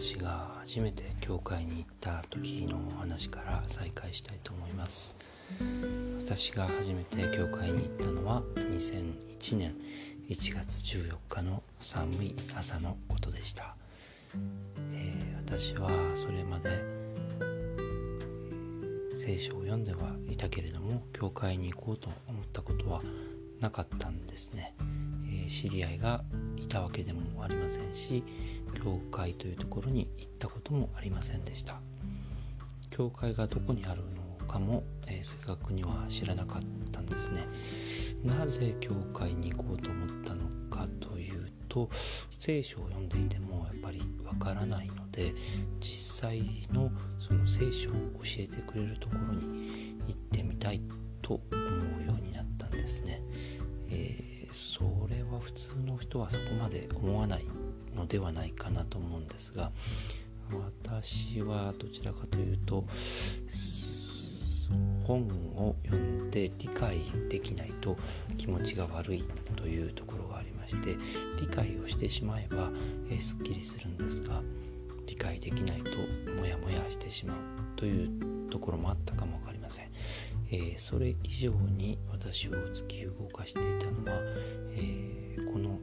[0.00, 5.14] 私が初めて教会に行った時のお話から再開したいと思います。
[6.24, 9.74] 私が初めて教会に行ったのは2001年
[10.30, 13.74] 1月14日の寒い朝のことでした、
[14.94, 16.82] えー、私はそれまで
[19.18, 23.02] 聖書を読んではいたけれども教会に行こうと思ったことは
[23.60, 24.74] なかったんですね、
[25.26, 26.24] えー、知り合いが
[26.56, 28.22] いたわけでもありませんし
[28.74, 31.80] 教会というところに行ったこともありませんでした。
[32.90, 34.02] 教会がどこにある
[34.40, 37.46] のかも、えー、正確には知らなかったんですね。
[38.24, 41.88] なぜ教会に行こうと思ったのかというと
[42.30, 45.32] 聖書を読んでいてもやっぱりわからないので
[45.80, 47.98] 実際のその聖書を教
[48.40, 50.82] えてくれるところに行ってみたい
[51.22, 53.22] と思うようになったんですね、
[53.88, 57.46] えー、それは普通の人はそこまで思わない
[58.00, 59.70] のではないかなと思うんですが
[60.82, 62.84] 私はどちらかというと
[65.04, 67.96] 本を読んで理解できないと
[68.38, 69.24] 気持ちが悪い
[69.56, 70.96] というところがありまして
[71.40, 72.70] 理解をしてしまえば、
[73.10, 74.40] え、すっきりするんですが
[75.06, 75.90] 理解できないと
[76.38, 77.36] モヤモヤしてしまう
[77.76, 79.90] というところもあったかも分かりません、
[80.52, 84.20] えー、それ以上に私を突き動かしていたのは、
[84.72, 85.80] えー、この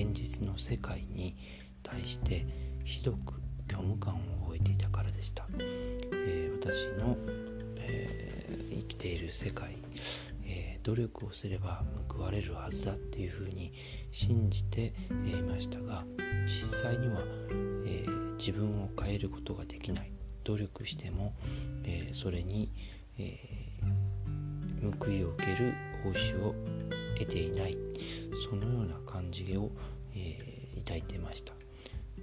[0.00, 1.36] 現実の世界に
[1.82, 2.46] 対して
[2.84, 3.34] ひどく
[3.68, 7.18] 虚無感を覚えていたからでした、えー、私の、
[7.76, 9.76] えー、生きている世界、
[10.46, 13.74] えー、努力をすれば報われるはずだっていうふうに
[14.10, 14.94] 信じて
[15.26, 16.04] いましたが
[16.46, 17.20] 実際には、
[17.86, 18.04] え
[18.38, 20.10] 自分を変えることができない。
[20.44, 21.34] 努力しても、
[21.84, 22.72] えそれに、
[23.18, 23.38] え
[24.98, 26.54] 報いを受ける報酬を
[27.20, 27.76] 得ていない。
[28.48, 29.70] そのような感じを、
[30.14, 31.52] えー、抱いてました。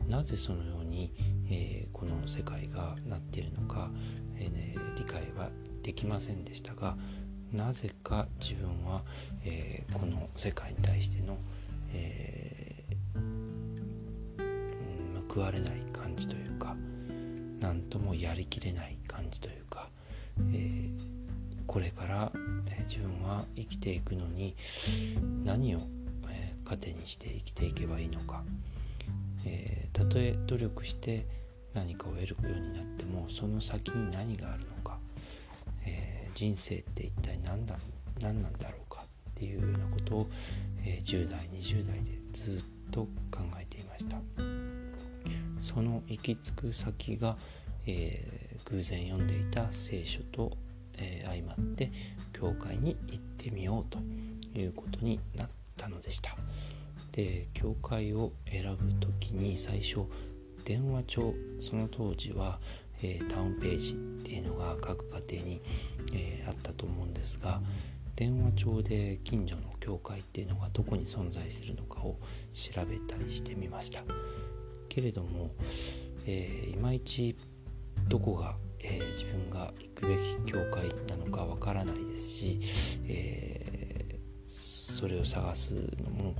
[0.07, 1.11] なぜそのように、
[1.49, 3.89] えー、この世界がなっているのか、
[4.35, 5.49] えーね、理解は
[5.83, 6.97] できませんでしたが
[7.51, 9.03] なぜか自分は、
[9.43, 11.37] えー、この世界に対しての、
[11.93, 16.75] えー、報われない感じというか
[17.59, 19.89] 何ともやりきれない感じというか、
[20.53, 20.89] え、
[21.65, 22.31] これから、
[22.71, 24.55] え自分は生きていくのに
[25.43, 25.79] 何を
[26.29, 28.43] え糧にして生きていけばいいのか、
[29.45, 31.25] えー、たとえ努力して
[31.73, 34.97] 何かを得るようになってもその先に何があるのか、
[35.85, 37.75] えー、人生って一体何だ
[38.21, 39.03] 何なんだろうか。
[39.37, 40.27] っていうようなことを、
[40.83, 44.17] え、10代20代でずっと考えていました。
[45.59, 47.37] その行き着く先が、
[47.85, 50.57] え、偶然読んでいた聖書と、
[50.97, 51.91] えー、相まって
[52.39, 53.99] 教会に行ってみようと
[54.57, 56.35] いうことになったのでした。
[57.11, 60.01] で教会を選ぶ時に最初
[60.63, 62.59] 電話帳その当時は、
[63.01, 65.61] えー、タウンページっていうのが各家庭に、
[66.13, 67.61] えー、あったと思うんですが
[68.15, 72.17] 電話帳で近所の教会っていうのがどこに存在するのかを
[72.53, 74.03] 調べたりしてみました
[74.89, 75.51] けれども、
[76.25, 77.35] えー、いまいち
[78.07, 82.59] どこが、え自分が行くべき教会なのかわからないですし、
[83.07, 84.19] え
[84.97, 86.33] それを探すのも、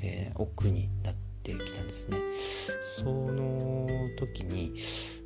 [0.00, 2.18] えー、奥になってきたんですね。
[2.80, 3.86] その
[4.18, 4.74] 時に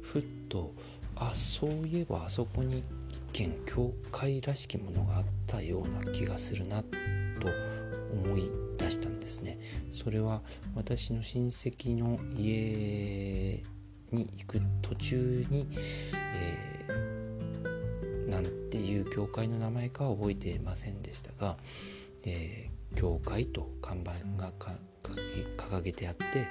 [0.02, 0.72] ふっと
[1.14, 2.82] あそういえばあそこに
[3.32, 6.88] 一見教会らしきものがあったような気がするなと
[8.12, 9.58] 思い出したんですね。
[9.92, 10.42] それは
[10.74, 13.62] 私の親戚の家
[14.14, 15.66] に行く途中に、
[16.14, 21.56] えー、なんていう教会の名前かは覚えていませんでしたが、
[22.24, 24.52] えー、教会と看板が
[25.02, 26.48] 掲げてあって、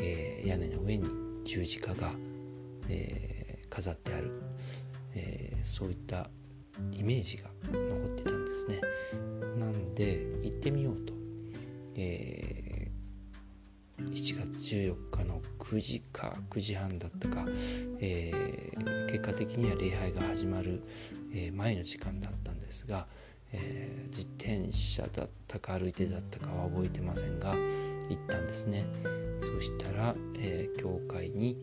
[0.00, 1.08] えー、屋根の上に
[1.44, 2.12] 十字架が、
[2.88, 4.32] えー、飾ってある、
[5.14, 6.28] えそういった
[6.92, 8.80] イメージが残ってたんですね。
[9.58, 11.12] なんで行ってみようと、
[11.96, 12.90] え
[13.98, 15.10] 7月14
[15.74, 17.44] 9時か9時半だったか、
[17.98, 18.32] え
[19.08, 20.82] 結果的には礼拝が始まる、
[21.34, 23.08] え前の時間だったんですが、
[23.52, 27.54] え、自転車だったか歩いてだったかは覚えてませんが
[28.08, 28.86] 行ったんですね。
[29.40, 31.58] そしたら、え、教会に、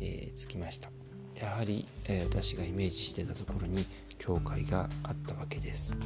[0.00, 0.90] え、着きました。
[1.34, 3.84] やはり、え私がイメージしてたところに
[4.18, 5.96] 教会があったわけです。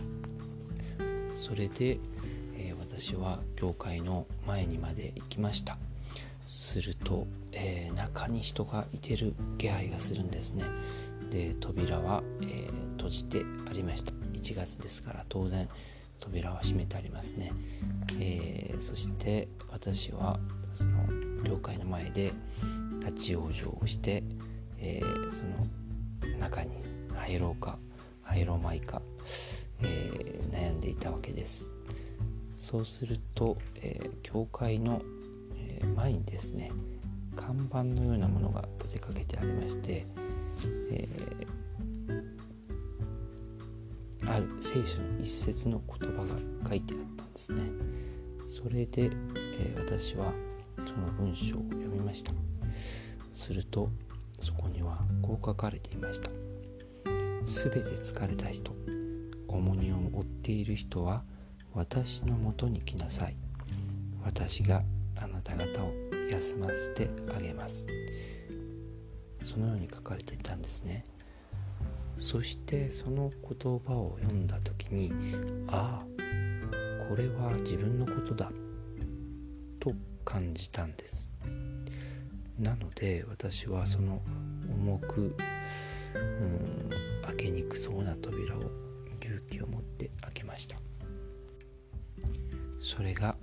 [1.32, 1.98] それで、
[2.56, 5.76] え私は教会の前にまで行きました。
[6.70, 10.64] すると、えー中に人がいてる気配がするんですね。
[11.30, 14.12] で扉は、え閉じてありました。
[14.32, 15.68] 1月ですから当然
[16.20, 17.52] 扉は閉めてありますね、
[18.20, 20.38] えー、そして私は
[20.70, 22.32] その教会の前で、
[23.00, 24.22] 立ち往生をして、
[24.78, 26.70] えー、その中に
[27.14, 27.78] 入ろうか
[28.22, 29.02] 入ろうまいか、
[29.82, 31.68] えー、悩んでいたわけです。
[32.54, 35.02] そうすると、えー、教会の、
[35.80, 36.70] え前にですね
[37.36, 40.06] 看板のようなものが立てかけてありまして、
[40.90, 41.08] え
[44.26, 47.62] ある聖書の一節の言葉が書いてあったんですね。
[48.46, 49.10] それで、
[49.58, 50.32] え私は
[50.86, 52.32] その文章を読みました。
[53.32, 53.90] すると
[54.40, 56.30] そこにはこう書かれていました。
[57.46, 58.72] すべて疲れた人
[59.48, 61.22] 重荷を負っている人は
[61.74, 63.36] 私のもとに来なさい。
[64.22, 64.82] 私が
[65.20, 65.92] あなた方を
[66.30, 67.86] 休ませてあげます。
[69.42, 71.04] そのように書かれていたんですね。
[72.16, 75.12] そしてその言葉を読んだ時に
[75.68, 78.52] ああこれは自分のことだ
[79.78, 79.94] と
[80.24, 81.30] 感じたんです。
[82.58, 84.20] なので私はその
[84.68, 85.34] 重く
[86.14, 86.90] うん
[87.22, 88.60] 開けにくそうな扉を
[89.22, 90.76] 勇気を持って開けました。
[92.80, 93.36] それが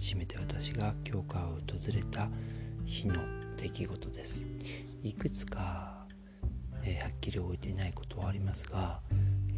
[0.00, 2.30] 初めて私が教会を訪れた
[2.86, 3.16] 日の
[3.58, 4.46] 出来事です。
[5.02, 6.06] いくつか、
[6.82, 9.00] えー、はっきり覚えていないことはありますが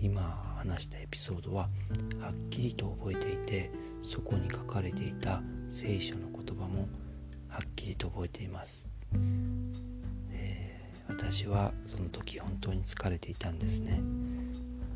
[0.00, 1.68] 今話したエピソードは
[2.20, 3.70] はっきりと覚えていて
[4.02, 6.88] そこに書かれていた聖書の言葉も
[7.48, 8.90] はっきりと覚えています、
[10.32, 14.00] えー、私はその時本当に疲れていたんですね、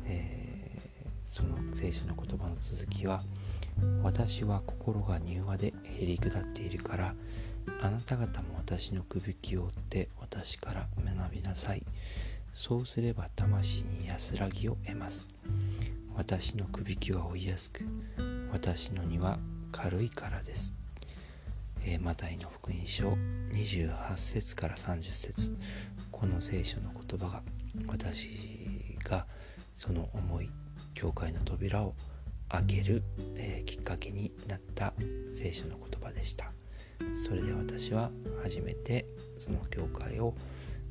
[0.07, 3.21] えー、その聖書の言葉の続きは
[4.03, 7.15] 私は心が柔和でへり下っているから
[7.81, 11.83] あなた方も私のくびきを追って私から学びなさい。
[12.53, 15.29] そうすれば魂に安らぎを得ます。
[16.15, 17.85] 私のくびきは追いやすく
[18.51, 19.37] 私の荷は
[19.71, 20.73] 軽いからです、
[21.85, 23.09] えー、マタイの福音書
[23.51, 25.55] 28節から30節。
[26.11, 27.43] この聖書の言葉が
[27.85, 29.27] 私が
[29.75, 30.49] その思い
[30.95, 31.93] 教会の扉を
[32.49, 33.03] 開ける、
[33.35, 34.93] えー、きっかけになった
[35.31, 36.51] 聖書の言葉でした。
[37.13, 38.11] それで私は
[38.41, 39.05] 初めて
[39.37, 40.33] その教会を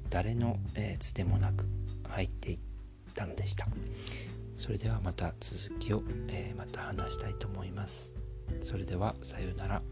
[0.08, 1.66] 誰の、えー、つてもなく
[2.08, 2.58] 入っていっ
[3.14, 3.66] たのでした。
[4.56, 8.14] それではまた続きを、えー、また話したいと思います。
[8.62, 9.82] それではさようなら。